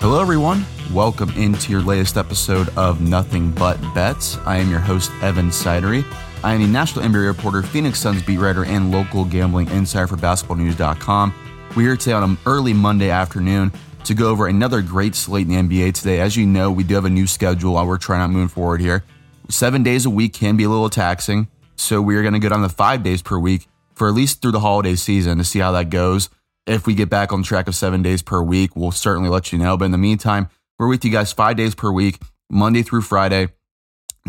Hello, 0.00 0.22
everyone. 0.22 0.64
Welcome 0.92 1.30
into 1.30 1.72
your 1.72 1.80
latest 1.80 2.16
episode 2.16 2.68
of 2.78 3.00
Nothing 3.00 3.50
But 3.50 3.80
Bets. 3.94 4.38
I 4.46 4.58
am 4.58 4.70
your 4.70 4.78
host, 4.78 5.10
Evan 5.22 5.48
Sidery. 5.48 6.04
I 6.44 6.54
am 6.54 6.62
a 6.62 6.68
national 6.68 7.04
NBA 7.04 7.26
reporter, 7.26 7.64
Phoenix 7.64 7.98
Suns 7.98 8.22
beat 8.22 8.38
writer, 8.38 8.64
and 8.64 8.92
local 8.92 9.24
gambling 9.24 9.68
insider 9.70 10.06
for 10.06 10.16
basketballnews.com. 10.16 11.34
We're 11.70 11.82
here 11.82 11.96
today 11.96 12.12
on 12.12 12.22
an 12.22 12.38
early 12.46 12.72
Monday 12.72 13.10
afternoon 13.10 13.72
to 14.04 14.14
go 14.14 14.30
over 14.30 14.46
another 14.46 14.82
great 14.82 15.16
slate 15.16 15.48
in 15.48 15.68
the 15.68 15.76
NBA 15.82 15.94
today. 15.94 16.20
As 16.20 16.36
you 16.36 16.46
know, 16.46 16.70
we 16.70 16.84
do 16.84 16.94
have 16.94 17.04
a 17.04 17.10
new 17.10 17.26
schedule 17.26 17.74
while 17.74 17.86
we're 17.86 17.98
trying 17.98 18.20
to 18.20 18.32
move 18.32 18.52
forward 18.52 18.80
here. 18.80 19.02
Seven 19.48 19.82
days 19.82 20.06
a 20.06 20.10
week 20.10 20.32
can 20.32 20.56
be 20.56 20.62
a 20.62 20.68
little 20.68 20.90
taxing, 20.90 21.48
so 21.74 22.00
we're 22.00 22.22
going 22.22 22.34
to 22.34 22.40
go 22.40 22.50
down 22.50 22.62
to 22.62 22.68
five 22.68 23.02
days 23.02 23.20
per 23.20 23.36
week 23.36 23.66
for 23.96 24.06
at 24.08 24.14
least 24.14 24.42
through 24.42 24.52
the 24.52 24.60
holiday 24.60 24.94
season 24.94 25.38
to 25.38 25.44
see 25.44 25.58
how 25.58 25.72
that 25.72 25.90
goes. 25.90 26.30
If 26.68 26.86
we 26.86 26.94
get 26.94 27.08
back 27.08 27.32
on 27.32 27.42
track 27.42 27.66
of 27.66 27.74
seven 27.74 28.02
days 28.02 28.20
per 28.20 28.42
week, 28.42 28.76
we'll 28.76 28.92
certainly 28.92 29.30
let 29.30 29.52
you 29.52 29.58
know. 29.58 29.78
But 29.78 29.86
in 29.86 29.90
the 29.90 29.98
meantime, 29.98 30.50
we're 30.78 30.86
with 30.86 31.02
you 31.02 31.10
guys 31.10 31.32
five 31.32 31.56
days 31.56 31.74
per 31.74 31.90
week, 31.90 32.20
Monday 32.50 32.82
through 32.82 33.00
Friday, 33.00 33.48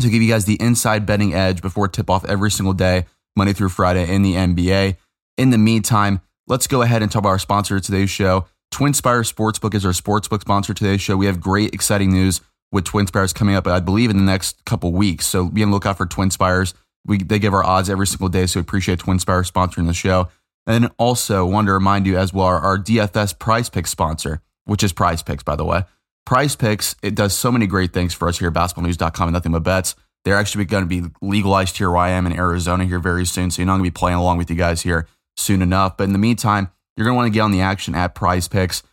to 0.00 0.08
give 0.08 0.22
you 0.22 0.28
guys 0.30 0.46
the 0.46 0.60
inside 0.60 1.04
betting 1.04 1.34
edge 1.34 1.60
before 1.60 1.86
tip 1.86 2.08
off 2.08 2.24
every 2.24 2.50
single 2.50 2.72
day, 2.72 3.04
Monday 3.36 3.52
through 3.52 3.68
Friday 3.68 4.10
in 4.12 4.22
the 4.22 4.34
NBA. 4.34 4.96
In 5.36 5.50
the 5.50 5.58
meantime, 5.58 6.22
let's 6.46 6.66
go 6.66 6.80
ahead 6.80 7.02
and 7.02 7.12
talk 7.12 7.20
about 7.20 7.28
our 7.28 7.38
sponsor 7.38 7.76
of 7.76 7.82
today's 7.82 8.08
show. 8.08 8.46
TwinSpires 8.72 9.32
Sportsbook 9.32 9.74
is 9.74 9.84
our 9.84 9.92
sportsbook 9.92 10.40
sponsor 10.40 10.72
today's 10.72 11.02
show. 11.02 11.18
We 11.18 11.26
have 11.26 11.40
great, 11.40 11.74
exciting 11.74 12.10
news 12.10 12.40
with 12.72 12.84
TwinSpires 12.84 13.34
coming 13.34 13.54
up, 13.54 13.66
I 13.66 13.80
believe, 13.80 14.08
in 14.08 14.16
the 14.16 14.22
next 14.22 14.64
couple 14.64 14.92
weeks. 14.92 15.26
So 15.26 15.48
be 15.48 15.62
on 15.62 15.70
the 15.70 15.74
lookout 15.74 15.98
for 15.98 16.06
TwinSpires. 16.06 16.72
We, 17.04 17.18
they 17.18 17.38
give 17.38 17.52
our 17.52 17.64
odds 17.64 17.90
every 17.90 18.06
single 18.06 18.28
day, 18.28 18.46
so 18.46 18.60
we 18.60 18.62
appreciate 18.62 19.00
TwinSpires 19.00 19.50
sponsoring 19.50 19.86
the 19.86 19.94
show. 19.94 20.28
And 20.70 20.84
then 20.84 20.90
also 20.98 21.44
wanted 21.44 21.66
to 21.66 21.72
remind 21.72 22.06
you 22.06 22.16
as 22.16 22.32
well, 22.32 22.46
our, 22.46 22.78
DFS 22.78 23.36
Prize 23.40 23.68
Picks 23.68 23.90
sponsor, 23.90 24.40
which 24.66 24.84
is 24.84 24.92
Prize 24.92 25.20
Picks, 25.20 25.42
by 25.42 25.56
the 25.56 25.64
way. 25.64 25.82
Prize 26.24 26.54
Picks, 26.54 26.94
it 27.02 27.16
does 27.16 27.36
so 27.36 27.50
many 27.50 27.66
great 27.66 27.92
things 27.92 28.14
for 28.14 28.28
us 28.28 28.38
here 28.38 28.46
at 28.46 28.54
basketballnews.com 28.54 29.26
and 29.26 29.32
nothing 29.32 29.50
but 29.50 29.64
bets. 29.64 29.96
They're 30.24 30.36
actually 30.36 30.66
going 30.66 30.88
to 30.88 31.02
be 31.02 31.10
legalized 31.20 31.76
here 31.76 31.90
where 31.90 31.98
I 31.98 32.10
am 32.10 32.24
in 32.24 32.32
Arizona 32.32 32.84
here 32.84 33.00
very 33.00 33.26
soon. 33.26 33.50
So 33.50 33.60
you're 33.60 33.66
not 33.66 33.78
going 33.78 33.84
to 33.84 33.90
be 33.90 33.98
playing 33.98 34.18
along 34.18 34.38
with 34.38 34.48
you 34.48 34.54
guys 34.54 34.82
here 34.82 35.08
soon 35.36 35.60
enough. 35.60 35.96
But 35.96 36.04
in 36.04 36.12
the 36.12 36.20
meantime, 36.20 36.70
you're 36.96 37.04
going 37.04 37.14
to 37.14 37.16
want 37.16 37.26
to 37.26 37.36
get 37.36 37.40
on 37.40 37.50
the 37.50 37.62
action 37.62 37.96
at 37.96 38.14
Prize 38.14 38.46
Picks. 38.46 38.84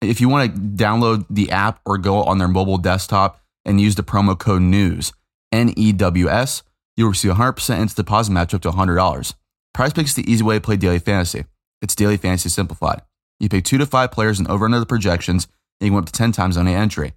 If 0.00 0.20
you 0.20 0.28
want 0.28 0.54
to 0.54 0.60
download 0.60 1.26
the 1.28 1.50
app 1.50 1.80
or 1.84 1.98
go 1.98 2.22
on 2.22 2.38
their 2.38 2.46
mobile 2.46 2.78
desktop 2.78 3.40
and 3.64 3.80
use 3.80 3.96
the 3.96 4.04
promo 4.04 4.38
code 4.38 4.62
NEWS, 4.62 5.12
N 5.50 5.74
E 5.76 5.90
W 5.90 6.28
S, 6.28 6.62
you'll 6.96 7.08
receive 7.08 7.32
a 7.32 7.34
100% 7.34 7.56
instant 7.80 7.96
deposit 8.06 8.30
match 8.30 8.54
up 8.54 8.62
to 8.62 8.70
$100. 8.70 9.34
Prize 9.78 9.92
Picks 9.92 10.10
is 10.10 10.16
the 10.16 10.28
easy 10.28 10.42
way 10.42 10.56
to 10.56 10.60
play 10.60 10.76
daily 10.76 10.98
fantasy. 10.98 11.44
It's 11.80 11.94
daily 11.94 12.16
fantasy 12.16 12.48
simplified. 12.48 13.02
You 13.38 13.48
pick 13.48 13.64
two 13.64 13.78
to 13.78 13.86
five 13.86 14.10
players 14.10 14.40
and 14.40 14.48
over 14.48 14.64
under 14.64 14.80
the 14.80 14.86
projections, 14.86 15.44
and 15.80 15.86
you 15.86 15.90
can 15.90 15.94
win 15.94 16.02
up 16.02 16.06
to 16.06 16.12
10 16.12 16.32
times 16.32 16.56
on 16.56 16.66
a 16.66 16.72
entry. 16.72 17.12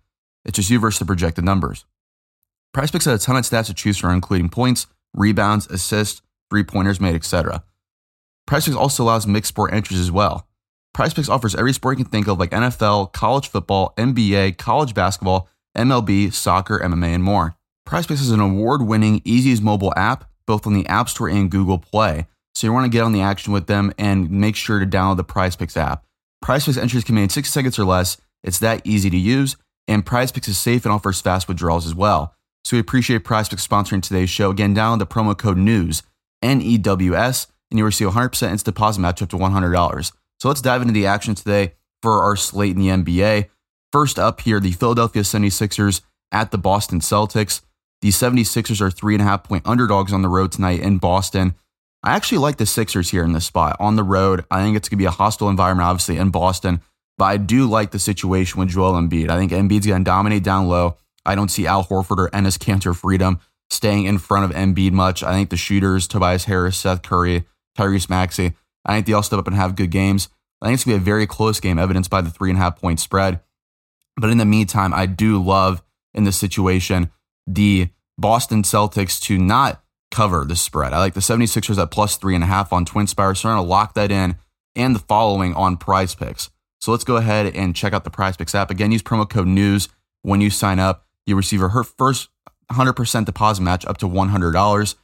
It's 0.45 0.57
just 0.57 0.69
you 0.69 0.77
versus 0.77 0.99
the 0.99 1.05
projected 1.05 1.43
numbers. 1.43 1.85
Prize 2.71 2.91
Picks 2.91 3.05
has 3.05 3.19
a 3.19 3.25
ton 3.25 3.35
of 3.35 3.45
stats 3.45 3.65
to 3.65 3.73
choose 3.73 3.97
from, 3.97 4.13
including 4.13 4.49
points, 4.49 4.85
rebounds, 5.15 5.65
assists, 5.71 6.21
three 6.51 6.63
pointers 6.63 7.01
made, 7.01 7.15
etc. 7.15 7.63
Prize 8.45 8.65
Picks 8.65 8.77
also 8.77 9.05
allows 9.05 9.25
mixed 9.25 9.49
sport 9.49 9.73
entries 9.73 9.99
as 9.99 10.11
well. 10.11 10.47
Prize 10.93 11.15
Picks 11.15 11.29
offers 11.29 11.55
every 11.55 11.73
sport 11.73 11.97
you 11.97 12.03
can 12.03 12.11
think 12.11 12.27
of, 12.27 12.37
like 12.37 12.51
NFL, 12.51 13.11
college 13.11 13.47
football, 13.47 13.95
NBA, 13.97 14.59
college 14.59 14.93
basketball, 14.93 15.49
MLB, 15.75 16.31
soccer, 16.31 16.77
MMA, 16.77 17.15
and 17.15 17.23
more. 17.23 17.55
Prize 17.87 18.05
Picks 18.05 18.21
is 18.21 18.29
an 18.29 18.39
award 18.39 18.83
winning, 18.83 19.19
easy 19.25 19.51
as 19.51 19.61
mobile 19.61 19.95
app, 19.97 20.29
both 20.45 20.67
on 20.67 20.75
the 20.75 20.85
App 20.85 21.09
Store 21.09 21.27
and 21.27 21.49
Google 21.49 21.79
Play. 21.79 22.27
So 22.55 22.67
you 22.67 22.73
want 22.73 22.85
to 22.85 22.95
get 22.95 23.03
on 23.03 23.13
the 23.13 23.21
action 23.21 23.53
with 23.53 23.67
them 23.67 23.93
and 23.97 24.29
make 24.29 24.55
sure 24.55 24.79
to 24.79 24.85
download 24.85 25.17
the 25.17 25.23
Prize 25.23 25.55
Picks 25.55 25.77
app. 25.77 26.03
Prize 26.41 26.65
Picks 26.65 26.77
entries 26.77 27.03
can 27.03 27.15
be 27.15 27.23
in 27.23 27.29
six 27.29 27.51
seconds 27.51 27.79
or 27.79 27.85
less. 27.85 28.17
It's 28.43 28.59
that 28.59 28.81
easy 28.85 29.09
to 29.09 29.17
use, 29.17 29.55
and 29.87 30.05
Prize 30.05 30.31
Picks 30.31 30.47
is 30.47 30.57
safe 30.57 30.85
and 30.85 30.91
offers 30.93 31.21
fast 31.21 31.47
withdrawals 31.47 31.85
as 31.85 31.95
well. 31.95 32.33
So 32.63 32.75
we 32.75 32.81
appreciate 32.81 33.23
Prize 33.23 33.49
Picks 33.49 33.65
sponsoring 33.65 34.01
today's 34.01 34.29
show. 34.29 34.49
Again, 34.49 34.75
download 34.75 34.99
the 34.99 35.07
promo 35.07 35.37
code 35.37 35.57
NEWS, 35.57 36.03
N 36.41 36.61
E 36.61 36.77
W 36.77 37.15
S, 37.15 37.47
and 37.69 37.77
you'll 37.77 37.85
receive 37.85 38.09
100% 38.09 38.25
instant 38.49 38.63
deposit 38.63 38.99
match 38.99 39.21
up 39.21 39.29
to 39.29 39.37
$100. 39.37 40.11
So 40.39 40.47
let's 40.47 40.61
dive 40.61 40.81
into 40.81 40.93
the 40.93 41.05
action 41.05 41.35
today 41.35 41.73
for 42.01 42.23
our 42.23 42.35
slate 42.35 42.75
in 42.75 42.81
the 42.81 42.89
NBA. 42.89 43.49
First 43.91 44.17
up 44.17 44.41
here, 44.41 44.59
the 44.59 44.71
Philadelphia 44.71 45.21
76ers 45.21 46.01
at 46.31 46.51
the 46.51 46.57
Boston 46.57 46.99
Celtics. 46.99 47.61
The 48.01 48.09
76ers 48.09 48.81
are 48.81 48.89
three 48.89 49.13
and 49.13 49.21
a 49.21 49.25
half 49.25 49.43
point 49.43 49.67
underdogs 49.67 50.11
on 50.11 50.21
the 50.21 50.29
road 50.29 50.51
tonight 50.51 50.79
in 50.79 50.97
Boston. 50.97 51.55
I 52.03 52.15
actually 52.15 52.39
like 52.39 52.57
the 52.57 52.65
Sixers 52.65 53.11
here 53.11 53.23
in 53.23 53.33
this 53.33 53.45
spot 53.45 53.77
on 53.79 53.95
the 53.95 54.03
road. 54.03 54.43
I 54.49 54.61
think 54.61 54.75
it's 54.75 54.89
going 54.89 54.97
to 54.97 55.01
be 55.01 55.05
a 55.05 55.11
hostile 55.11 55.49
environment, 55.49 55.87
obviously, 55.87 56.17
in 56.17 56.31
Boston, 56.31 56.81
but 57.17 57.25
I 57.25 57.37
do 57.37 57.67
like 57.67 57.91
the 57.91 57.99
situation 57.99 58.59
with 58.59 58.69
Joel 58.69 58.93
Embiid. 58.93 59.29
I 59.29 59.37
think 59.37 59.51
Embiid's 59.51 59.85
going 59.85 60.03
to 60.03 60.09
dominate 60.09 60.43
down 60.43 60.67
low. 60.67 60.97
I 61.25 61.35
don't 61.35 61.51
see 61.51 61.67
Al 61.67 61.83
Horford 61.83 62.17
or 62.17 62.29
Enes 62.31 62.57
Kanter 62.57 62.95
Freedom 62.95 63.39
staying 63.69 64.05
in 64.05 64.17
front 64.17 64.45
of 64.45 64.57
Embiid 64.57 64.91
much. 64.91 65.21
I 65.21 65.31
think 65.33 65.51
the 65.51 65.57
shooters, 65.57 66.07
Tobias 66.07 66.45
Harris, 66.45 66.77
Seth 66.77 67.03
Curry, 67.03 67.45
Tyrese 67.77 68.09
Maxey, 68.09 68.53
I 68.83 68.95
think 68.95 69.05
they 69.05 69.13
all 69.13 69.23
step 69.23 69.39
up 69.39 69.47
and 69.47 69.55
have 69.55 69.75
good 69.75 69.91
games. 69.91 70.29
I 70.61 70.65
think 70.65 70.75
it's 70.75 70.83
going 70.83 70.95
to 70.97 70.99
be 70.99 71.03
a 71.03 71.05
very 71.05 71.27
close 71.27 71.59
game, 71.59 71.77
evidenced 71.77 72.09
by 72.09 72.21
the 72.21 72.31
three 72.31 72.49
and 72.49 72.57
a 72.57 72.61
half 72.61 72.79
point 72.79 72.99
spread. 72.99 73.41
But 74.17 74.29
in 74.29 74.37
the 74.39 74.45
meantime, 74.45 74.93
I 74.93 75.05
do 75.05 75.41
love 75.41 75.83
in 76.13 76.23
this 76.23 76.37
situation 76.37 77.11
the 77.47 77.89
Boston 78.17 78.63
Celtics 78.63 79.21
to 79.21 79.37
not 79.37 79.83
cover 80.11 80.45
the 80.45 80.55
spread. 80.55 80.93
I 80.93 80.99
like 80.99 81.13
the 81.13 81.21
76ers 81.21 81.81
at 81.81 81.91
plus 81.91 82.17
three 82.17 82.35
and 82.35 82.43
a 82.43 82.47
half 82.47 82.71
on 82.71 82.85
TwinSpires. 82.85 83.37
So 83.37 83.49
I'm 83.49 83.55
going 83.55 83.65
to 83.65 83.69
lock 83.69 83.93
that 83.95 84.11
in 84.11 84.35
and 84.75 84.95
the 84.95 84.99
following 84.99 85.53
on 85.55 85.77
prize 85.77 86.13
picks. 86.13 86.49
So 86.79 86.91
let's 86.91 87.03
go 87.03 87.17
ahead 87.17 87.55
and 87.55 87.75
check 87.75 87.93
out 87.93 88.03
the 88.03 88.09
prize 88.09 88.37
picks 88.37 88.55
app. 88.55 88.69
Again, 88.71 88.91
use 88.91 89.03
promo 89.03 89.29
code 89.29 89.47
NEWS 89.47 89.89
when 90.21 90.41
you 90.41 90.49
sign 90.49 90.79
up. 90.79 91.05
You 91.25 91.35
receive 91.35 91.61
a 91.61 91.83
first 91.83 92.29
100% 92.71 93.25
deposit 93.25 93.61
match 93.61 93.85
up 93.85 93.97
to 93.99 94.07
$100. 94.07 94.95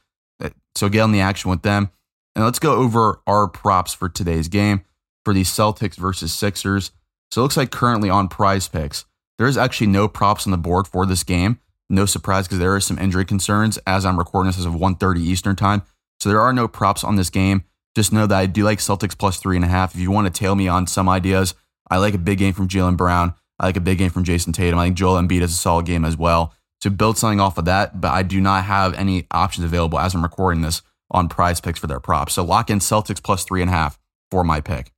Eh, 0.42 0.48
so 0.74 0.88
get 0.88 1.00
on 1.00 1.12
the 1.12 1.20
action 1.20 1.50
with 1.50 1.62
them. 1.62 1.90
And 2.34 2.44
let's 2.44 2.58
go 2.58 2.74
over 2.74 3.20
our 3.26 3.48
props 3.48 3.94
for 3.94 4.08
today's 4.08 4.48
game 4.48 4.84
for 5.24 5.32
the 5.34 5.42
Celtics 5.42 5.96
versus 5.96 6.32
Sixers. 6.32 6.92
So 7.30 7.40
it 7.40 7.44
looks 7.44 7.56
like 7.56 7.70
currently 7.70 8.10
on 8.10 8.28
prize 8.28 8.68
picks, 8.68 9.04
there's 9.38 9.56
actually 9.56 9.88
no 9.88 10.08
props 10.08 10.46
on 10.46 10.50
the 10.50 10.58
board 10.58 10.88
for 10.88 11.06
this 11.06 11.22
game. 11.22 11.60
No 11.90 12.06
surprise 12.06 12.46
because 12.46 12.58
there 12.58 12.74
are 12.74 12.80
some 12.80 12.98
injury 12.98 13.24
concerns 13.24 13.78
as 13.86 14.04
I'm 14.04 14.18
recording 14.18 14.48
this 14.48 14.58
as 14.58 14.66
of 14.66 14.74
1.30 14.74 15.20
Eastern 15.20 15.56
time. 15.56 15.82
So 16.20 16.28
there 16.28 16.40
are 16.40 16.52
no 16.52 16.68
props 16.68 17.04
on 17.04 17.16
this 17.16 17.30
game. 17.30 17.64
Just 17.94 18.12
know 18.12 18.26
that 18.26 18.38
I 18.38 18.46
do 18.46 18.64
like 18.64 18.78
Celtics 18.78 19.16
plus 19.16 19.38
three 19.38 19.56
and 19.56 19.64
a 19.64 19.68
half. 19.68 19.94
If 19.94 20.00
you 20.00 20.10
want 20.10 20.32
to 20.32 20.38
tail 20.38 20.54
me 20.54 20.68
on 20.68 20.86
some 20.86 21.08
ideas, 21.08 21.54
I 21.90 21.96
like 21.96 22.14
a 22.14 22.18
big 22.18 22.38
game 22.38 22.52
from 22.52 22.68
Jaylen 22.68 22.96
Brown. 22.96 23.34
I 23.58 23.66
like 23.66 23.76
a 23.76 23.80
big 23.80 23.98
game 23.98 24.10
from 24.10 24.24
Jayson 24.24 24.52
Tatum. 24.52 24.78
I 24.78 24.86
think 24.86 24.96
Joel 24.96 25.20
Embiid 25.20 25.40
is 25.40 25.52
a 25.52 25.56
solid 25.56 25.86
game 25.86 26.04
as 26.04 26.16
well. 26.16 26.54
To 26.82 26.90
build 26.90 27.18
something 27.18 27.40
off 27.40 27.58
of 27.58 27.64
that, 27.64 28.00
but 28.00 28.12
I 28.12 28.22
do 28.22 28.40
not 28.40 28.64
have 28.64 28.94
any 28.94 29.26
options 29.32 29.64
available 29.64 29.98
as 29.98 30.14
I'm 30.14 30.22
recording 30.22 30.62
this 30.62 30.82
on 31.10 31.28
prize 31.28 31.60
picks 31.60 31.80
for 31.80 31.88
their 31.88 31.98
props. 31.98 32.34
So 32.34 32.44
lock 32.44 32.70
in 32.70 32.78
Celtics 32.78 33.22
plus 33.22 33.44
three 33.44 33.62
and 33.62 33.70
a 33.70 33.72
half 33.72 33.98
for 34.30 34.44
my 34.44 34.60
pick. 34.60 34.92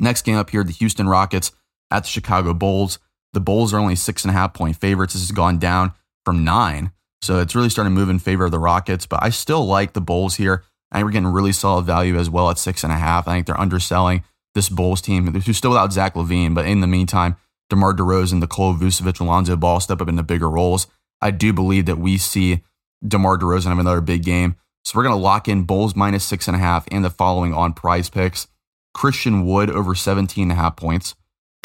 Next 0.00 0.22
game 0.22 0.36
up 0.36 0.50
here, 0.50 0.64
the 0.64 0.72
Houston 0.72 1.08
Rockets 1.08 1.52
at 1.90 2.04
the 2.04 2.08
Chicago 2.08 2.54
Bulls. 2.54 2.98
The 3.36 3.40
Bulls 3.40 3.74
are 3.74 3.78
only 3.78 3.96
six 3.96 4.24
and 4.24 4.30
a 4.30 4.32
half 4.32 4.54
point 4.54 4.76
favorites. 4.76 5.12
This 5.12 5.20
has 5.20 5.30
gone 5.30 5.58
down 5.58 5.92
from 6.24 6.42
nine. 6.42 6.90
So 7.20 7.38
it's 7.38 7.54
really 7.54 7.68
starting 7.68 7.94
to 7.94 8.00
move 8.00 8.08
in 8.08 8.18
favor 8.18 8.46
of 8.46 8.50
the 8.50 8.58
Rockets, 8.58 9.04
but 9.04 9.22
I 9.22 9.28
still 9.28 9.66
like 9.66 9.92
the 9.92 10.00
Bulls 10.00 10.36
here. 10.36 10.64
I 10.90 10.96
think 10.96 11.04
we're 11.04 11.12
getting 11.12 11.28
really 11.28 11.52
solid 11.52 11.82
value 11.84 12.16
as 12.16 12.30
well 12.30 12.48
at 12.48 12.56
six 12.56 12.82
and 12.82 12.90
a 12.90 12.96
half. 12.96 13.28
I 13.28 13.34
think 13.34 13.44
they're 13.44 13.60
underselling 13.60 14.24
this 14.54 14.70
Bulls 14.70 15.02
team, 15.02 15.26
who's 15.34 15.58
still 15.58 15.72
without 15.72 15.92
Zach 15.92 16.14
LaVine, 16.14 16.54
but 16.54 16.64
in 16.64 16.80
the 16.80 16.86
meantime, 16.86 17.36
DeMar 17.68 17.92
DeRozan, 17.92 18.40
Nikola 18.40 18.72
Vucevic, 18.72 19.20
and 19.20 19.28
Lonzo 19.28 19.54
Ball 19.54 19.80
step 19.80 20.00
up 20.00 20.08
into 20.08 20.22
bigger 20.22 20.48
roles. 20.48 20.86
I 21.20 21.30
do 21.30 21.52
believe 21.52 21.84
that 21.84 21.98
we 21.98 22.16
see 22.16 22.62
DeMar 23.06 23.36
DeRozan 23.36 23.66
have 23.66 23.78
another 23.78 24.00
big 24.00 24.24
game. 24.24 24.56
So 24.86 24.96
we're 24.96 25.04
going 25.04 25.14
to 25.14 25.22
lock 25.22 25.46
in 25.46 25.64
Bulls 25.64 25.94
minus 25.94 26.24
six 26.24 26.48
and 26.48 26.56
a 26.56 26.60
half 26.60 26.86
and 26.90 27.04
the 27.04 27.10
following 27.10 27.52
on 27.52 27.74
prize 27.74 28.08
picks. 28.08 28.48
Christian 28.94 29.44
Wood 29.44 29.68
over 29.68 29.94
17 29.94 30.44
and 30.44 30.52
a 30.52 30.54
half 30.54 30.76
points. 30.76 31.14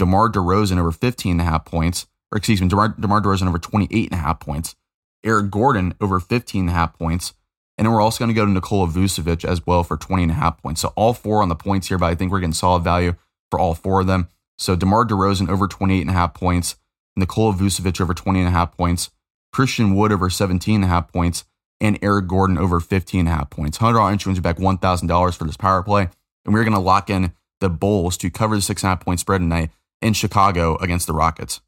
DeMar 0.02 0.32
DeRozan 0.32 0.80
over 0.80 0.92
15 0.92 1.34
and 1.34 1.42
a 1.42 1.44
half 1.44 1.64
points, 1.64 2.08
or 2.32 2.38
excuse 2.40 2.60
me, 2.60 2.68
DeMar, 2.68 2.96
DeMar 3.00 3.22
DeRozan 3.22 3.48
over 3.48 3.60
28 3.60 4.12
and 4.12 4.20
a 4.20 4.24
half 4.24 4.40
points. 4.40 4.76
Eric 5.24 5.52
Gordon 5.52 5.94
over 6.02 6.20
15 6.20 6.62
and 6.62 6.70
a 6.72 6.74
half 6.74 6.98
points. 6.98 7.36
And 7.78 7.86
then 7.86 7.94
we're 7.94 8.02
also 8.02 8.18
going 8.18 8.30
to 8.30 8.34
go 8.34 8.44
to 8.44 8.52
Nikola 8.52 8.88
Vucevic 8.88 9.46
as 9.46 9.64
well 9.68 9.84
for 9.84 9.98
20 9.98 10.24
and 10.24 10.32
a 10.32 10.36
half 10.36 10.60
points. 10.60 10.82
So 10.82 10.92
all 10.96 11.14
four 11.14 11.44
on 11.44 11.50
the 11.50 11.56
points 11.56 11.90
here, 11.90 12.00
but 12.00 12.08
I 12.08 12.16
think 12.16 12.32
we're 12.32 12.40
getting 12.40 12.52
solid 12.54 12.84
value 12.84 13.14
for 13.52 13.60
all 13.60 13.76
four 13.76 14.02
of 14.02 14.08
them. 14.08 14.30
So 14.58 14.76
DeMar 14.76 15.06
DeRozan 15.06 15.48
over 15.48 15.68
28 15.68 16.02
and 16.02 16.10
a 16.10 16.14
half 16.14 16.34
points, 16.34 16.78
Nikola 17.16 17.54
Vucevic 17.54 18.02
over 18.02 18.16
20 18.16 18.40
and 18.40 18.48
a 18.48 18.52
half 18.52 18.76
points, 18.76 19.12
Christian 19.54 19.94
Wood 19.94 20.12
over 20.12 20.32
17 20.32 20.74
and 20.74 20.84
a 20.84 20.88
half 20.88 21.14
points, 21.14 21.46
and 21.80 22.00
Eric 22.02 22.26
Gordon 22.26 22.58
over 22.58 22.80
15 22.80 23.20
and 23.20 23.30
a 23.30 23.34
half 23.34 23.52
points. 23.52 23.78
$100 23.78 24.12
entry 24.12 24.32
wins 24.32 24.40
back 24.40 24.58
$1,000 24.58 25.38
for 25.38 25.44
this 25.44 25.58
power 25.58 25.84
play. 25.84 26.10
And 26.44 26.56
we're 26.56 26.64
going 26.64 26.74
to 26.74 26.80
lock 26.80 27.12
in 27.12 27.34
the 27.60 27.70
Bulls 27.70 28.18
to 28.18 28.32
cover 28.32 28.56
the 28.56 28.64
six 28.64 28.82
and 28.82 28.88
a 28.88 28.96
half 28.96 29.06
point 29.06 29.20
spread 29.20 29.42
tonight 29.42 29.70
in 30.02 30.14
Chicago 30.14 30.78
against 30.78 31.08
the 31.08 31.14
Rockets. 31.14 31.62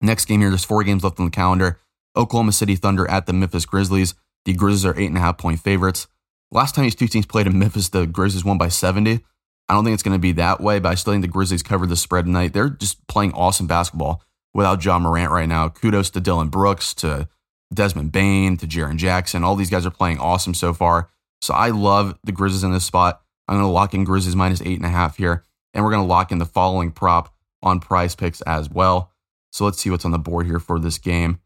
Next 0.00 0.26
game 0.26 0.40
here, 0.40 0.48
there's 0.48 0.64
four 0.64 0.82
games 0.82 1.04
left 1.04 1.18
on 1.18 1.26
the 1.26 1.30
calendar. 1.30 1.80
Oklahoma 2.16 2.52
City 2.52 2.76
Thunder 2.76 3.08
at 3.10 3.26
the 3.26 3.32
Memphis 3.32 3.66
Grizzlies. 3.66 4.14
The 4.44 4.54
Grizzlies 4.54 4.86
are 4.86 4.98
eight 4.98 5.06
and 5.06 5.16
a 5.16 5.20
half 5.20 5.38
point 5.38 5.60
favorites. 5.60 6.08
Last 6.50 6.74
time 6.74 6.84
these 6.84 6.94
two 6.94 7.06
teams 7.06 7.26
played 7.26 7.46
in 7.46 7.58
Memphis, 7.58 7.88
the 7.88 8.06
Grizzlies 8.06 8.44
won 8.44 8.58
by 8.58 8.68
70. 8.68 9.20
I 9.68 9.74
don't 9.74 9.84
think 9.84 9.94
it's 9.94 10.02
going 10.02 10.16
to 10.16 10.20
be 10.20 10.32
that 10.32 10.60
way, 10.60 10.80
but 10.80 10.88
I 10.88 10.94
still 10.96 11.12
think 11.12 11.22
the 11.22 11.28
Grizzlies 11.28 11.62
covered 11.62 11.90
the 11.90 11.96
spread 11.96 12.24
tonight. 12.24 12.52
They're 12.52 12.70
just 12.70 13.06
playing 13.06 13.32
awesome 13.34 13.68
basketball 13.68 14.22
without 14.52 14.80
John 14.80 15.02
Morant 15.02 15.30
right 15.30 15.48
now. 15.48 15.68
Kudos 15.68 16.10
to 16.10 16.20
Dillon 16.20 16.48
Brooks, 16.48 16.92
to 16.94 17.28
Desmond 17.72 18.10
Bane, 18.10 18.56
to 18.56 18.66
Jaren 18.66 18.96
Jackson. 18.96 19.44
All 19.44 19.54
these 19.54 19.70
guys 19.70 19.86
are 19.86 19.90
playing 19.90 20.18
awesome 20.18 20.54
so 20.54 20.74
far. 20.74 21.08
So 21.40 21.54
I 21.54 21.70
love 21.70 22.18
the 22.24 22.32
Grizzlies 22.32 22.64
in 22.64 22.72
this 22.72 22.84
spot. 22.84 23.22
I'm 23.46 23.56
going 23.56 23.64
to 23.66 23.70
lock 23.72 23.94
in 23.94 24.02
Grizzlies 24.02 24.34
minus 24.34 24.60
eight 24.62 24.76
and 24.76 24.86
a 24.86 24.90
half 24.90 25.18
here. 25.18 25.44
And 25.72 25.84
we're 25.84 25.92
going 25.92 26.02
to 26.02 26.08
lock 26.08 26.32
in 26.32 26.38
the 26.38 26.46
following 26.46 26.90
prop 26.90 27.32
on 27.62 27.80
prize 27.80 28.14
picks 28.14 28.40
as 28.42 28.70
well. 28.70 29.10
So 29.52 29.64
let's 29.64 29.80
see 29.80 29.90
what's 29.90 30.04
on 30.04 30.12
the 30.12 30.18
board 30.18 30.46
here 30.46 30.60
for 30.60 30.78
this 30.78 30.98
game. 30.98 31.40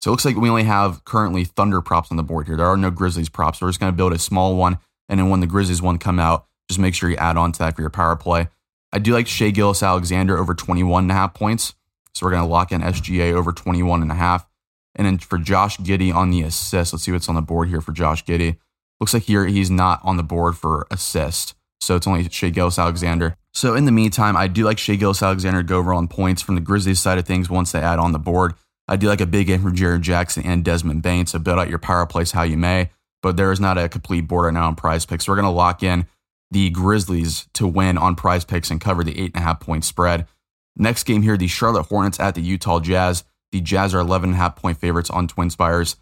So 0.00 0.10
it 0.10 0.12
looks 0.12 0.24
like 0.24 0.36
we 0.36 0.48
only 0.48 0.64
have 0.64 1.04
currently 1.04 1.44
Thunder 1.44 1.80
props 1.80 2.10
on 2.10 2.16
the 2.16 2.22
board 2.22 2.46
here. 2.46 2.56
There 2.56 2.66
are 2.66 2.76
no 2.76 2.90
Grizzlies 2.90 3.28
props. 3.28 3.58
So 3.58 3.66
we're 3.66 3.70
just 3.70 3.80
going 3.80 3.92
to 3.92 3.96
build 3.96 4.12
a 4.12 4.18
small 4.18 4.56
one 4.56 4.78
and 5.08 5.20
then 5.20 5.30
when 5.30 5.40
the 5.40 5.46
Grizzlies 5.46 5.82
one 5.82 5.98
come 5.98 6.18
out, 6.18 6.46
just 6.68 6.80
make 6.80 6.94
sure 6.94 7.10
you 7.10 7.16
add 7.16 7.36
on 7.36 7.52
to 7.52 7.58
that 7.60 7.76
for 7.76 7.82
your 7.82 7.90
power 7.90 8.16
play. 8.16 8.48
I 8.92 8.98
do 8.98 9.12
like 9.12 9.26
Shai 9.26 9.50
Gilgeous-Alexander 9.50 10.36
over 10.36 10.54
21 10.54 11.04
and 11.04 11.10
a 11.10 11.14
half 11.14 11.34
points. 11.34 11.74
So 12.14 12.24
we're 12.24 12.32
going 12.32 12.42
to 12.42 12.48
lock 12.48 12.72
in 12.72 12.80
SGA 12.80 13.34
over 13.34 13.52
21 13.52 14.02
and 14.02 14.10
a 14.10 14.14
half. 14.14 14.46
And 14.94 15.06
then 15.06 15.18
for 15.18 15.38
Josh 15.38 15.76
Giddey 15.78 16.14
on 16.14 16.30
the 16.30 16.42
assist, 16.42 16.92
let's 16.92 17.04
see 17.04 17.12
what's 17.12 17.28
on 17.28 17.34
the 17.34 17.42
board 17.42 17.68
here 17.68 17.80
for 17.80 17.92
Josh 17.92 18.24
Giddey. 18.24 18.56
Looks 18.98 19.12
like 19.12 19.24
here 19.24 19.46
he's 19.46 19.70
not 19.70 20.00
on 20.02 20.16
the 20.16 20.22
board 20.22 20.56
for 20.56 20.86
assist. 20.90 21.54
So 21.80 21.94
it's 21.96 22.06
only 22.06 22.28
Shai 22.28 22.48
Gilgeous-Alexander. 22.48 23.36
So 23.56 23.74
in 23.74 23.86
the 23.86 23.92
meantime, 23.92 24.36
I 24.36 24.46
do 24.46 24.64
like 24.64 24.78
Shai 24.78 24.94
Gilgeous-Alexander 24.96 25.62
to 25.62 25.66
go 25.66 25.78
over 25.78 25.92
on 25.92 26.06
points 26.08 26.42
from 26.42 26.54
the 26.54 26.60
Grizzlies 26.60 27.00
side 27.00 27.18
of 27.18 27.26
things 27.26 27.50
once 27.50 27.72
they 27.72 27.80
add 27.80 27.98
on 27.98 28.12
the 28.12 28.18
board. 28.18 28.54
I 28.86 28.96
do 28.96 29.08
like 29.08 29.20
a 29.20 29.26
big 29.26 29.48
game 29.48 29.62
from 29.62 29.74
Jaren 29.74 30.02
Jackson 30.02 30.44
and 30.44 30.64
Desmond 30.64 31.02
Bane. 31.02 31.26
So 31.26 31.40
build 31.40 31.58
out 31.58 31.68
your 31.68 31.78
power 31.78 32.06
plays 32.06 32.30
how 32.30 32.42
you 32.42 32.56
may 32.56 32.90
but 33.26 33.36
there 33.36 33.50
is 33.50 33.58
not 33.58 33.76
a 33.76 33.88
complete 33.88 34.22
board 34.22 34.44
right 34.44 34.54
now 34.54 34.68
on 34.68 34.76
prize 34.76 35.04
picks. 35.04 35.26
So 35.26 35.32
we're 35.32 35.36
going 35.36 35.46
to 35.46 35.50
lock 35.50 35.82
in 35.82 36.06
the 36.52 36.70
Grizzlies 36.70 37.48
to 37.54 37.66
win 37.66 37.98
on 37.98 38.14
prize 38.14 38.44
picks 38.44 38.70
and 38.70 38.80
cover 38.80 39.02
the 39.02 39.18
eight 39.18 39.32
and 39.34 39.42
a 39.42 39.44
half 39.44 39.58
point 39.58 39.84
spread. 39.84 40.28
Next 40.76 41.02
game 41.02 41.22
here, 41.22 41.36
the 41.36 41.48
Charlotte 41.48 41.86
Hornets 41.86 42.20
at 42.20 42.36
the 42.36 42.40
Utah 42.40 42.78
Jazz. 42.78 43.24
The 43.50 43.60
Jazz 43.60 43.94
are 43.96 43.98
11 43.98 44.30
and 44.30 44.34
a 44.34 44.40
half 44.40 44.54
point 44.54 44.78
favorites 44.78 45.10
on 45.10 45.26
Twin 45.26 45.50
Spires. 45.50 45.96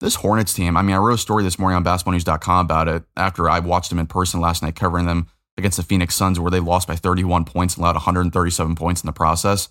This 0.00 0.16
Hornets 0.16 0.52
team, 0.52 0.76
I 0.76 0.82
mean, 0.82 0.96
I 0.96 0.98
wrote 0.98 1.14
a 1.14 1.18
story 1.18 1.44
this 1.44 1.60
morning 1.60 1.76
on 1.76 1.84
basketballnews.com 1.84 2.66
about 2.66 2.88
it 2.88 3.04
after 3.16 3.48
I 3.48 3.60
watched 3.60 3.90
them 3.90 4.00
in 4.00 4.08
person 4.08 4.40
last 4.40 4.60
night 4.60 4.74
covering 4.74 5.06
them 5.06 5.28
against 5.56 5.76
the 5.76 5.82
Phoenix 5.82 6.14
Suns 6.14 6.40
where 6.40 6.50
they 6.50 6.60
lost 6.60 6.88
by 6.88 6.96
31 6.96 7.44
points 7.44 7.74
and 7.74 7.82
allowed 7.82 7.96
137 7.96 8.74
points 8.74 9.02
in 9.02 9.06
the 9.06 9.12
process. 9.12 9.68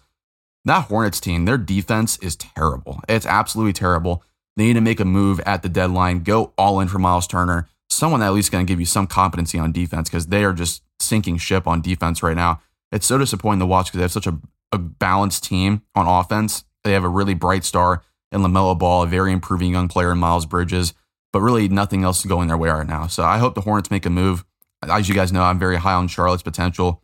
That 0.66 0.86
Hornets 0.86 1.20
team, 1.20 1.46
their 1.46 1.58
defense 1.58 2.18
is 2.18 2.36
terrible. 2.36 3.02
It's 3.10 3.26
absolutely 3.26 3.74
terrible. 3.74 4.24
They 4.56 4.66
need 4.66 4.74
to 4.74 4.82
make 4.82 5.00
a 5.00 5.06
move 5.06 5.40
at 5.42 5.62
the 5.62 5.70
deadline, 5.70 6.24
go 6.24 6.54
all 6.58 6.80
in 6.80 6.88
for 6.88 7.00
Miles 7.00 7.28
Turner, 7.28 7.68
someone 7.90 8.22
that 8.22 8.28
at 8.28 8.34
least 8.34 8.52
going 8.52 8.66
to 8.66 8.72
give 8.72 8.80
you 8.80 8.86
some 8.86 9.08
competency 9.08 9.60
on 9.60 9.72
defense 9.72 10.10
because 10.10 10.28
they 10.28 10.44
are 10.44 10.54
just 10.54 10.84
sinking 11.00 11.38
ship 11.38 11.68
on 11.68 11.82
defense 11.82 12.24
right 12.24 12.36
now. 12.36 12.62
It's 12.92 13.08
so 13.08 13.18
disappointing 13.18 13.60
to 13.60 13.66
watch 13.66 13.88
because 13.88 13.98
they 13.98 14.04
have 14.04 14.12
such 14.12 14.28
a, 14.28 14.40
a 14.72 14.78
balanced 14.78 15.44
team 15.44 15.82
on 15.96 16.08
offense. 16.08 16.64
They 16.84 16.94
have 16.94 17.04
a 17.04 17.10
really 17.10 17.34
bright 17.34 17.66
star 17.66 18.04
in 18.32 18.42
LaMelo 18.42 18.78
Ball, 18.78 19.04
a 19.04 19.08
very 19.08 19.32
improving 19.32 19.72
young 19.72 19.88
player 19.88 20.12
in 20.12 20.18
Miles 20.18 20.46
Bridges, 20.46 20.94
but 21.32 21.42
really 21.42 21.68
nothing 21.68 22.04
else 22.04 22.26
going 22.26 22.48
their 22.48 22.58
way 22.58 22.70
right 22.70 22.88
now. 22.88 23.08
So 23.08 23.24
I 23.24 23.38
hope 23.38 23.56
the 23.56 23.62
Hornets 23.62 23.92
make 23.92 24.06
a 24.06 24.10
move. 24.10 24.46
As 24.90 25.10
you 25.10 25.16
guys 25.16 25.32
know, 25.32 25.44
I'm 25.44 25.60
very 25.60 25.78
high 25.78 25.94
on 25.94 26.08
Charlotte's 26.08 26.44
potential. 26.44 27.02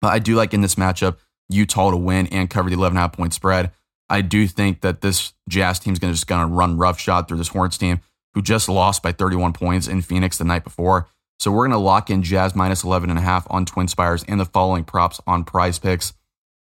But 0.00 0.12
I 0.12 0.18
do 0.18 0.34
like 0.34 0.54
in 0.54 0.60
this 0.60 0.76
matchup 0.76 1.16
Utah 1.48 1.90
to 1.90 1.96
win 1.96 2.26
and 2.28 2.50
cover 2.50 2.70
the 2.70 2.76
11.5 2.76 3.12
point 3.12 3.34
spread. 3.34 3.72
I 4.08 4.22
do 4.22 4.46
think 4.46 4.80
that 4.80 5.00
this 5.00 5.32
Jazz 5.48 5.78
team 5.78 5.92
is 5.92 5.98
going 5.98 6.12
to 6.12 6.14
just 6.14 6.26
going 6.26 6.46
to 6.46 6.54
run 6.54 6.78
roughshod 6.78 7.28
through 7.28 7.38
this 7.38 7.48
Hornets 7.48 7.78
team 7.78 8.00
who 8.34 8.42
just 8.42 8.68
lost 8.68 9.02
by 9.02 9.12
31 9.12 9.52
points 9.52 9.88
in 9.88 10.02
Phoenix 10.02 10.38
the 10.38 10.44
night 10.44 10.64
before. 10.64 11.08
So 11.40 11.50
we're 11.50 11.66
going 11.68 11.70
to 11.72 11.78
lock 11.78 12.10
in 12.10 12.22
Jazz 12.22 12.54
minus 12.54 12.84
11 12.84 13.10
and 13.10 13.18
a 13.18 13.22
half 13.22 13.46
on 13.50 13.64
Twin 13.64 13.88
Spires 13.88 14.24
and 14.26 14.40
the 14.40 14.44
following 14.44 14.84
props 14.84 15.20
on 15.26 15.44
prize 15.44 15.78
picks. 15.78 16.12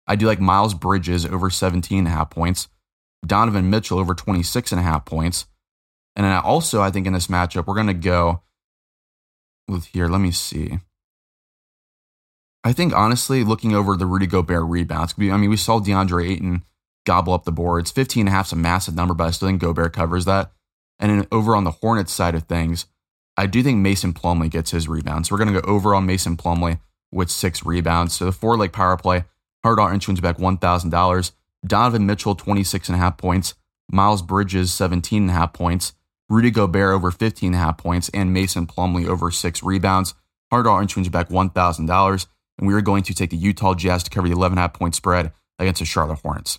I 0.07 0.17
do 0.17 0.27
like 0.27 0.41
Miles 0.41 0.75
Bridges 0.75 1.25
over 1.25 1.51
17 1.51 1.99
and 1.99 2.09
a 2.09 2.11
half 2.11 2.31
points, 2.31 2.69
Donovan 3.27 3.71
Mitchell 3.71 3.99
over 3.99 4.15
26 4.15 4.73
and 4.73 4.81
a 4.81 4.85
half 4.85 5.05
points. 5.05 5.47
And 6.15 6.25
then 6.25 6.33
also, 6.33 6.81
I 6.81 6.91
think 6.91 7.07
in 7.07 7.13
this 7.13 7.27
matchup, 7.27 7.67
we're 7.67 7.75
going 7.75 7.87
to 7.89 7.95
go 7.95 8.43
with 9.69 9.87
here. 9.87 10.09
Let 10.09 10.21
me 10.21 10.31
see. 10.31 10.81
I 12.65 12.73
think 12.73 12.93
honestly, 12.95 13.45
looking 13.45 13.75
over 13.75 13.97
the 13.97 14.07
Rudy 14.07 14.27
Gobert 14.27 14.65
rebounds, 14.65 15.15
I 15.19 15.37
mean, 15.37 15.51
we 15.51 15.57
saw 15.57 15.79
DeAndre 15.79 16.31
Ayton 16.31 16.63
gobble 17.05 17.33
up 17.33 17.45
the 17.45 17.53
boards. 17.53 17.91
15 17.91 18.23
and 18.23 18.29
a 18.29 18.33
half 18.33 18.47
is 18.47 18.53
a 18.53 18.57
massive 18.57 18.95
number, 18.95 19.15
but 19.15 19.25
I 19.25 19.31
still 19.31 19.49
think 19.49 19.61
Gobert 19.61 19.93
covers 19.93 20.25
that. 20.25 20.53
And 20.99 21.11
then 21.11 21.29
over 21.31 21.55
on 21.55 21.65
the 21.65 21.71
Hornets 21.71 22.13
side 22.13 22.35
of 22.35 22.45
things, 22.45 22.87
I 23.37 23.47
do 23.47 23.63
think 23.63 23.79
Mason 23.79 24.13
Plumlee 24.13 24.51
gets 24.51 24.71
his 24.71 24.89
rebounds. 24.89 25.29
So 25.29 25.35
we're 25.35 25.45
going 25.45 25.55
to 25.55 25.61
go 25.61 25.69
over 25.69 25.95
on 25.95 26.07
Mason 26.07 26.37
Plumlee 26.37 26.81
with 27.13 27.31
six 27.31 27.65
rebounds. 27.65 28.15
So 28.15 28.25
the 28.25 28.33
four 28.33 28.57
leg 28.57 28.73
power 28.73 28.97
play, 28.97 29.25
hard 29.63 29.79
dollar 29.79 29.93
entrance 29.93 30.21
back 30.21 30.39
$1,000. 30.39 31.33
Donovan 31.67 32.07
Mitchell, 32.07 32.35
26 32.35 32.89
and 32.89 32.97
a 32.97 32.99
half 32.99 33.17
points. 33.17 33.55
Miles 33.91 34.23
Bridges, 34.23 34.73
17 34.73 35.23
and 35.23 35.31
a 35.31 35.35
half 35.35 35.53
points. 35.53 35.93
Rudy 36.29 36.51
Gobert 36.51 36.95
over 36.95 37.11
15 37.11 37.49
and 37.49 37.55
a 37.55 37.59
half 37.59 37.79
points. 37.79 38.09
And 38.13 38.33
Mason 38.33 38.67
Plumlee 38.67 39.07
over 39.07 39.31
six 39.31 39.63
rebounds. 39.63 40.15
Hard 40.51 40.65
dollar 40.65 40.81
entrance 40.81 41.09
back 41.09 41.29
$1,000. 41.29 42.27
And 42.59 42.67
we 42.67 42.75
are 42.75 42.81
going 42.81 43.03
to 43.05 43.15
take 43.15 43.31
the 43.31 43.37
Utah 43.37 43.75
Jazz 43.75 44.03
to 44.05 44.11
cover 44.11 44.29
the 44.29 44.35
11 44.35 44.55
and 44.55 44.59
a 44.59 44.63
half 44.63 44.75
point 44.75 44.95
spread 44.95 45.33
against 45.59 45.81
the 45.81 45.85
Charlotte 45.85 46.21
Hornets. 46.21 46.59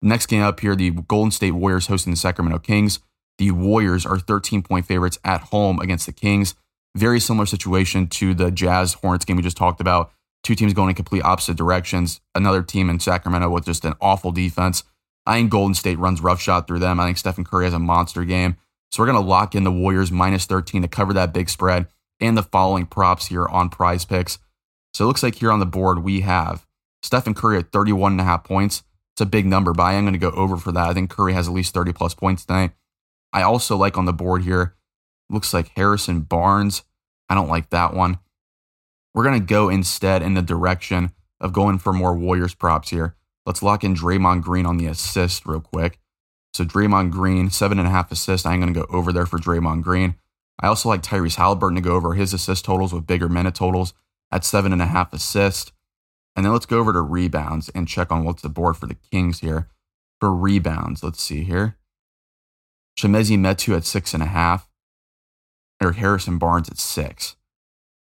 Next 0.00 0.26
game 0.26 0.42
up 0.42 0.60
here, 0.60 0.74
the 0.74 0.90
Golden 0.90 1.30
State 1.30 1.52
Warriors 1.52 1.86
hosting 1.86 2.12
the 2.12 2.16
Sacramento 2.16 2.58
Kings. 2.58 3.00
The 3.38 3.50
Warriors 3.50 4.04
are 4.04 4.18
13 4.18 4.62
point 4.62 4.86
favorites 4.86 5.18
at 5.24 5.42
home 5.42 5.78
against 5.80 6.06
the 6.06 6.12
Kings. 6.12 6.54
Very 6.96 7.20
similar 7.20 7.46
situation 7.46 8.06
to 8.08 8.34
the 8.34 8.50
Jazz 8.50 8.94
Hornets 8.94 9.24
game 9.24 9.36
we 9.36 9.42
just 9.42 9.56
talked 9.56 9.80
about. 9.80 10.12
Two 10.42 10.54
teams 10.54 10.74
going 10.74 10.90
in 10.90 10.94
complete 10.94 11.22
opposite 11.22 11.56
directions. 11.56 12.20
Another 12.34 12.62
team 12.62 12.90
in 12.90 12.98
Sacramento 12.98 13.48
with 13.48 13.64
just 13.64 13.84
an 13.84 13.94
awful 14.00 14.32
defense. 14.32 14.82
I 15.24 15.38
think 15.38 15.50
Golden 15.50 15.74
State 15.74 15.98
runs 15.98 16.20
roughshod 16.20 16.66
through 16.66 16.80
them. 16.80 16.98
I 16.98 17.06
think 17.06 17.18
Stephen 17.18 17.44
Curry 17.44 17.64
has 17.64 17.74
a 17.74 17.78
monster 17.78 18.24
game. 18.24 18.56
So 18.92 19.02
we're 19.02 19.10
going 19.10 19.22
to 19.22 19.28
lock 19.28 19.54
in 19.54 19.64
the 19.64 19.72
Warriors 19.72 20.12
minus 20.12 20.44
13 20.44 20.82
to 20.82 20.88
cover 20.88 21.14
that 21.14 21.32
big 21.32 21.48
spread 21.48 21.86
and 22.20 22.36
the 22.36 22.42
following 22.42 22.84
props 22.84 23.26
here 23.26 23.46
on 23.46 23.70
prize 23.70 24.04
picks. 24.04 24.38
So 24.92 25.04
it 25.04 25.06
looks 25.06 25.22
like 25.22 25.36
here 25.36 25.50
on 25.50 25.60
the 25.60 25.66
board 25.66 26.00
we 26.00 26.20
have 26.20 26.66
Stephen 27.02 27.32
Curry 27.32 27.58
at 27.58 27.72
31 27.72 28.12
and 28.12 28.20
a 28.20 28.24
half 28.24 28.44
points. 28.44 28.82
It's 29.14 29.22
a 29.22 29.26
big 29.26 29.46
number, 29.46 29.72
but 29.72 29.84
I 29.84 29.94
am 29.94 30.04
going 30.04 30.12
to 30.12 30.18
go 30.18 30.30
over 30.30 30.58
for 30.58 30.72
that. 30.72 30.90
I 30.90 30.92
think 30.92 31.08
Curry 31.08 31.32
has 31.32 31.48
at 31.48 31.54
least 31.54 31.72
30 31.72 31.94
plus 31.94 32.14
points 32.14 32.44
tonight. 32.44 32.72
I 33.32 33.40
also 33.40 33.78
like 33.78 33.96
on 33.96 34.04
the 34.04 34.12
board 34.12 34.42
here, 34.42 34.74
looks 35.30 35.54
like 35.54 35.72
Harrison 35.74 36.20
Barnes. 36.20 36.82
I 37.30 37.34
don't 37.34 37.48
like 37.48 37.70
that 37.70 37.94
one. 37.94 38.18
We're 39.14 39.24
going 39.24 39.40
to 39.40 39.46
go 39.46 39.70
instead 39.70 40.22
in 40.22 40.34
the 40.34 40.42
direction 40.42 41.12
of 41.40 41.54
going 41.54 41.78
for 41.78 41.94
more 41.94 42.14
Warriors 42.14 42.54
props 42.54 42.90
here. 42.90 43.16
Let's 43.46 43.62
lock 43.62 43.84
in 43.84 43.94
Draymond 43.94 44.42
Green 44.42 44.66
on 44.66 44.76
the 44.76 44.86
assist 44.86 45.46
real 45.46 45.60
quick. 45.60 45.98
So 46.54 46.64
Draymond 46.64 47.10
Green, 47.10 47.50
seven 47.50 47.78
and 47.78 47.88
a 47.88 47.90
half 47.90 48.12
assists. 48.12 48.46
I'm 48.46 48.60
going 48.60 48.72
to 48.72 48.80
go 48.80 48.86
over 48.90 49.12
there 49.12 49.26
for 49.26 49.38
Draymond 49.38 49.82
Green. 49.82 50.16
I 50.60 50.66
also 50.66 50.88
like 50.88 51.02
Tyrese 51.02 51.36
Halliburton 51.36 51.76
to 51.76 51.82
go 51.82 51.94
over 51.94 52.14
his 52.14 52.34
assist 52.34 52.64
totals 52.64 52.92
with 52.92 53.06
bigger 53.06 53.28
minute 53.28 53.54
totals 53.54 53.94
at 54.30 54.44
seven 54.44 54.72
and 54.72 54.82
a 54.82 54.86
half 54.86 55.12
assists. 55.12 55.72
And 56.36 56.44
then 56.44 56.52
let's 56.52 56.66
go 56.66 56.78
over 56.78 56.92
to 56.92 57.00
rebounds 57.00 57.68
and 57.70 57.88
check 57.88 58.10
on 58.10 58.24
what's 58.24 58.42
the 58.42 58.48
board 58.48 58.76
for 58.76 58.86
the 58.86 58.96
Kings 59.10 59.40
here. 59.40 59.68
For 60.20 60.34
rebounds, 60.34 61.02
let's 61.02 61.20
see 61.20 61.42
here. 61.42 61.76
Chimezie 62.98 63.38
Metu 63.38 63.76
at 63.76 63.84
six 63.84 64.14
and 64.14 64.22
a 64.22 64.26
half, 64.26 64.68
or 65.82 65.92
Harrison 65.92 66.38
Barnes 66.38 66.68
at 66.68 66.78
six. 66.78 67.36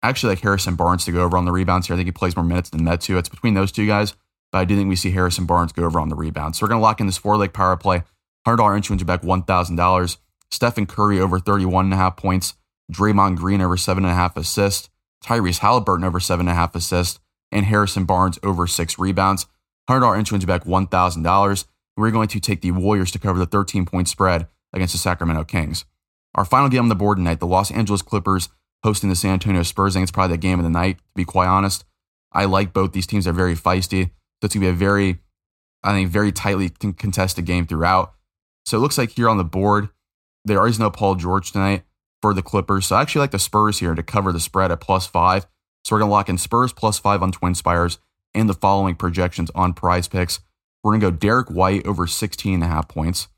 I 0.03 0.11
actually 0.11 0.31
like 0.31 0.43
Harrison 0.43 0.77
Barnes 0.77 1.05
to 1.07 1.13
go 1.13 1.23
over 1.23 1.37
on 1.37 1.47
the 1.47 1.53
rebounds 1.53 1.87
here. 1.87 1.95
I 1.95 1.97
think 1.97 2.07
he 2.07 2.13
plays 2.13 2.37
more 2.37 2.45
minutes 2.45 2.71
than 2.71 2.83
Metu. 2.83 3.19
It's 3.19 3.29
between 3.29 3.55
those 3.55 3.73
two 3.73 3.87
guys, 3.87 4.15
but 4.53 4.59
I 4.59 4.65
do 4.65 4.77
think 4.77 4.89
we 4.89 4.97
see 4.97 5.11
Harrison 5.11 5.47
Barnes 5.47 5.73
go 5.73 5.85
over 5.85 5.99
on 5.99 6.11
the 6.11 6.15
rebounds. 6.15 6.59
So 6.59 6.65
we're 6.65 6.69
going 6.69 6.81
to 6.81 6.83
lock 6.83 7.01
in 7.01 7.07
this 7.07 7.17
four 7.17 7.37
leg 7.37 7.53
power 7.53 7.77
play. 7.77 8.05
$100 8.47 8.77
entry 8.77 8.95
wins 8.95 9.05
back 9.05 9.23
$1,000. 9.23 10.17
Stephen 10.51 10.87
Curry 10.87 11.21
over 11.21 11.39
31 11.39 11.87
and 11.87 11.95
a 11.95 11.97
half 11.97 12.17
points. 12.17 12.55
Draymond 12.93 13.37
Green 13.37 13.61
over 13.61 13.77
seven 13.77 14.05
and 14.05 14.13
a 14.13 14.15
half 14.15 14.37
assists. 14.37 14.91
Tyrese 15.25 15.59
Halliburton 15.59 16.05
over 16.05 16.21
seven 16.21 16.49
and 16.49 16.53
a 16.53 16.59
half 16.59 16.75
assists 16.75 17.19
and 17.51 17.67
Harrison 17.67 18.05
Barnes 18.05 18.39
over 18.43 18.67
six 18.67 18.99
rebounds. 18.99 19.47
$100 19.89 20.19
entry 20.19 20.37
wins 20.37 20.45
back 20.45 20.65
$1,000. 20.65 21.65
We're 21.97 22.11
going 22.11 22.29
to 22.29 22.41
take 22.41 22.61
the 22.61 22.73
Warriors 22.73 23.11
to 23.13 23.19
cover 23.19 23.39
the 23.39 23.47
13 23.47 23.87
point 23.87 24.09
spread 24.09 24.49
against 24.73 24.93
the 24.93 24.99
Sacramento 24.99 25.45
Kings. 25.45 25.85
Our 26.35 26.45
final 26.45 26.69
game 26.69 26.83
on 26.83 26.89
the 26.89 26.95
board 26.95 27.19
tonight, 27.19 27.39
the 27.39 27.47
Los 27.47 27.71
Angeles 27.71 28.03
Clippers 28.03 28.49
hosting 28.83 29.09
the 29.09 29.17
San 29.17 29.35
Antonio 29.35 29.63
Spurs. 29.63 29.95
I 29.95 29.99
think 29.99 30.05
it's 30.05 30.13
probably 30.13 30.37
the 30.37 30.41
game 30.41 30.59
of 30.59 30.65
the 30.65 30.71
night, 30.71 30.99
to 30.99 31.05
be 31.15 31.25
quite 31.25 31.47
honest. 31.47 31.85
I 32.33 32.45
like 32.45 32.73
both 32.73 32.93
these 32.93 33.07
teams. 33.07 33.25
They're 33.25 33.33
very 33.33 33.55
feisty. 33.55 34.07
So 34.07 34.47
it's 34.47 34.55
going 34.55 34.67
to 34.67 34.67
be 34.67 34.67
a 34.69 34.73
very, 34.73 35.21
I 35.83 35.93
think, 35.93 36.11
very 36.11 36.33
tightly 36.33 36.69
contested 36.69 37.47
game 37.47 37.67
throughout. 37.67 38.15
So 38.64 38.76
it 38.76 38.80
looks 38.80 38.99
like 38.99 39.11
here 39.11 39.28
on 39.28 39.38
the 39.38 39.44
board, 39.44 39.88
there 40.44 40.66
is 40.66 40.78
no 40.78 40.90
Paul 40.90 41.14
George 41.14 41.52
tonight 41.52 41.85
for 42.23 42.35
the 42.35 42.42
Clippers. 42.42 42.87
So 42.87 42.97
I 42.97 43.02
actually 43.02 43.21
like 43.21 43.30
the 43.30 43.38
Spurs 43.38 43.80
here 43.80 43.94
to 43.94 44.02
cover 44.02 44.33
the 44.33 44.40
spread 44.40 44.71
at 44.71 44.80
plus 44.80 45.06
five. 45.06 45.47
So 45.85 45.94
we're 45.94 46.00
going 46.00 46.09
to 46.09 46.14
lock 46.14 46.28
in 46.28 46.38
Spurs 46.38 46.73
plus 46.73 46.99
five 46.99 47.23
on 47.23 47.33
Twin 47.33 47.54
Spires 47.54 47.99
and 48.35 48.49
the 48.49 48.54
following 48.54 48.94
projections 48.94 49.50
on 49.54 49.75
prize 49.75 50.09
picks. 50.09 50.40
We're 50.83 50.92
going 50.92 51.00
to 51.00 51.11
go 51.11 51.16
Derrick 51.16 51.50
White 51.50 51.87
over 51.87 52.06
16 52.06 52.54
and 52.54 52.64
a 52.64 52.66
half 52.66 52.88
points, 52.88 53.28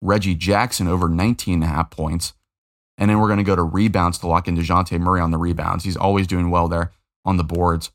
Reggie 0.00 0.34
Jackson 0.34 0.86
over 0.86 1.08
19 1.08 1.54
and 1.54 1.64
a 1.64 1.66
half 1.66 1.90
points, 1.90 2.34
And 2.98 3.10
then 3.10 3.18
we're 3.18 3.28
going 3.28 3.38
to 3.38 3.44
go 3.44 3.56
to 3.56 3.62
rebounds 3.62 4.18
to 4.18 4.26
lock 4.26 4.46
in 4.46 4.56
DeJounte 4.56 4.98
Murray 5.00 5.20
on 5.20 5.30
the 5.30 5.38
rebounds. 5.38 5.84
He's 5.84 5.96
always 5.96 6.26
doing 6.26 6.50
well 6.50 6.68
there 6.68 6.92
on 7.24 7.36
the 7.36 7.44
boards. 7.44 7.90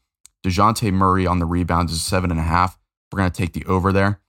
DeJounte 0.46 0.92
Murray 0.92 1.28
on 1.28 1.40
the 1.40 1.46
rebounds 1.46 1.92
is 1.92 2.02
seven 2.02 2.32
and 2.32 2.40
a 2.40 2.44
half. 2.44 2.78
We're 3.12 3.20
going 3.20 3.32
to 3.32 3.38
take 3.38 3.54
the 3.54 3.66
over 3.66 3.94
there. 3.94 4.20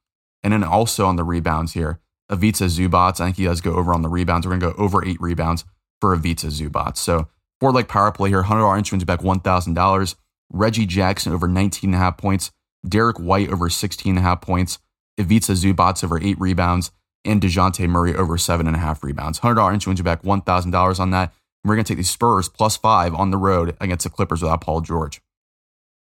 And 0.43 0.53
then 0.53 0.63
also 0.63 1.07
on 1.07 1.17
the 1.17 1.25
rebounds 1.25 1.73
here, 1.73 2.01
Ivica 2.31 2.65
Zubac. 2.65 3.21
I 3.21 3.27
think 3.27 3.37
he 3.37 3.45
does 3.45 3.61
go 3.61 3.75
over 3.75 3.93
on 3.93 4.03
the 4.03 4.09
rebounds. 4.09 4.47
We're 4.47 4.57
going 4.57 4.73
to 4.73 4.77
go 4.77 4.83
over 4.83 5.05
eight 5.05 5.21
rebounds 5.21 5.65
for 6.01 6.15
Ivica 6.15 6.49
Zubac. 6.49 6.97
So 6.97 7.29
four 7.61 7.73
leg 7.73 7.89
power 7.89 8.13
play 8.13 8.31
here, 8.31 8.45
$100 8.45 8.79
insurance 8.79 9.05
back 9.05 9.21
$1,000. 9.21 10.15
Reggie 10.51 10.87
Jackson 10.87 11.33
over 11.33 11.49
19 11.49 11.91
and 11.91 11.95
a 11.95 11.99
half 11.99 12.17
points. 12.17 12.51
Derrick 12.89 13.19
White 13.19 13.51
over 13.51 13.69
16 13.69 14.11
and 14.11 14.19
a 14.19 14.23
half 14.23 14.41
points. 14.41 14.79
Ivica 15.19 15.53
Zubac 15.53 16.03
over 16.05 16.21
eight 16.23 16.39
rebounds. 16.39 16.91
And 17.25 17.41
DeJounte 17.43 17.87
Murray 17.89 18.15
over 18.15 18.39
seven 18.39 18.67
and 18.67 18.77
a 18.77 18.79
half 18.79 19.03
rebounds. 19.03 19.41
$100 19.41 19.75
insurance 19.75 20.01
back 20.01 20.23
$1,000 20.23 21.01
on 21.01 21.11
that. 21.11 21.33
And 21.65 21.69
we're 21.69 21.75
going 21.75 21.85
to 21.85 21.93
take 21.93 21.99
the 21.99 22.05
Spurs 22.05 22.49
plus 22.49 22.77
five 22.77 23.15
on 23.15 23.31
the 23.31 23.37
road 23.37 23.77
against 23.81 24.05
the 24.05 24.11
Clippers 24.11 24.41
without 24.41 24.61
Paul 24.61 24.81
George. 24.81 25.21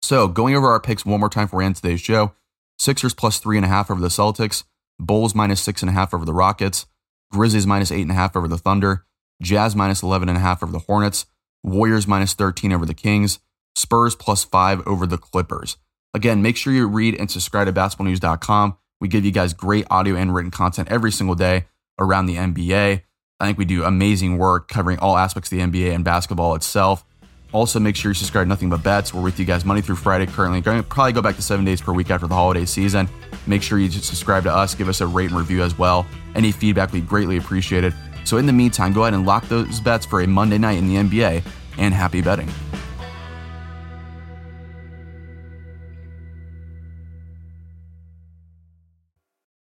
So 0.01 0.27
going 0.27 0.57
over 0.57 0.69
our 0.69 0.81
picks 0.81 1.07
one 1.07 1.21
more 1.21 1.29
time 1.29 1.47
for 1.47 1.59
we 1.59 1.65
end 1.65 1.77
today's 1.77 2.01
show. 2.01 2.33
Sixers 2.79 3.15
plus 3.15 3.39
three 3.39 3.57
and 3.57 3.65
a 3.65 3.69
half 3.69 3.91
over 3.91 4.01
the 4.01 4.09
Celtics. 4.09 4.65
Bulls 4.99 5.35
minus 5.35 5.61
six 5.61 5.83
and 5.83 5.91
a 5.91 5.93
half 5.93 6.15
over 6.15 6.25
the 6.25 6.33
Rockets. 6.33 6.87
Grizzlies 7.33 7.67
minus 7.67 7.91
eight 7.91 8.03
and 8.03 8.11
a 8.11 8.15
half 8.15 8.37
over 8.37 8.47
the 8.47 8.59
Thunder. 8.59 9.05
Jazz 9.43 9.75
minus 9.75 10.03
11 10.03 10.29
and 10.29 10.39
a 10.39 10.41
half 10.41 10.63
over 10.63 10.73
the 10.73 10.79
Hornets. 10.81 11.27
Warriors 11.63 12.07
minus 12.07 12.35
13 12.35 12.73
over 12.73 12.87
the 12.87 12.95
Kings. 12.95 13.41
Spurs 13.75 14.15
plus 14.15 14.45
five 14.45 14.87
over 14.87 15.07
the 15.07 15.19
Clippers. 15.19 15.77
Again, 16.15 16.43
make 16.43 16.57
sure 16.57 16.73
you 16.73 16.87
read 16.87 17.15
and 17.19 17.31
subscribe 17.31 17.67
to 17.67 17.73
basketballnews.com. 17.73 18.77
We 19.01 19.09
give 19.09 19.25
you 19.25 19.33
guys 19.33 19.55
great 19.55 19.87
audio 19.91 20.15
and 20.15 20.35
written 20.35 20.51
content 20.51 20.89
every 20.91 21.11
single 21.11 21.35
day 21.35 21.67
around 21.99 22.27
the 22.27 22.37
NBA. 22.37 23.03
I 23.41 23.45
think 23.45 23.59
we 23.59 23.65
do 23.65 23.83
amazing 23.83 24.39
work 24.39 24.69
covering 24.69 24.99
all 24.99 25.17
aspects 25.17 25.51
of 25.51 25.59
the 25.59 25.65
NBA 25.65 25.93
and 25.93 26.05
basketball 26.05 26.55
itself. 26.55 27.05
Also, 27.53 27.81
make 27.81 27.97
sure 27.97 28.11
you 28.11 28.15
subscribe 28.15 28.45
to 28.45 28.49
Nothing 28.49 28.71
But 28.71 28.83
Bets. 28.83 29.13
We're 29.13 29.23
with 29.23 29.39
you 29.39 29.45
guys 29.45 29.65
Monday 29.65 29.83
through 29.83 29.97
Friday 29.97 30.27
currently. 30.27 30.61
Going 30.61 30.81
to 30.81 30.89
probably 30.89 31.13
go 31.13 31.23
back 31.23 31.37
to 31.37 31.43
seven 31.43 31.65
days 31.65 31.81
per 31.81 31.93
week 31.93 32.11
after 32.11 32.27
the 32.27 32.35
holiday 32.35 32.65
season. 32.65 33.09
Make 33.47 33.63
sure 33.63 33.79
you 33.79 33.91
subscribe 33.91 34.45
to 34.45 34.55
us, 34.55 34.75
give 34.75 34.89
us 34.89 35.01
a 35.01 35.07
rate 35.07 35.31
and 35.31 35.39
review 35.39 35.63
as 35.63 35.77
well. 35.77 36.07
Any 36.35 36.53
feedback 36.53 36.93
we 36.93 37.01
greatly 37.01 37.37
appreciate 37.37 37.85
it. 37.85 37.93
So 38.25 38.37
in 38.37 38.47
the 38.47 38.53
meantime, 38.53 38.93
go 38.93 39.03
ahead 39.03 39.15
and 39.15 39.27
lock 39.27 39.49
those 39.49 39.81
bets 39.81 40.07
for 40.07 40.21
a 40.21 40.27
Monday 40.27 40.59
night 40.59 40.79
in 40.79 40.89
the 40.89 40.97
NBA 40.97 41.43
and 41.79 41.93
happy 41.93 42.23
betting. 42.23 42.49